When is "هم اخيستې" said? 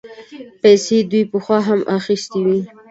1.67-2.39